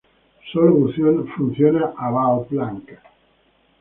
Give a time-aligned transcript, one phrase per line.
[0.51, 0.91] Sólo
[1.35, 2.91] funciona "about:blank".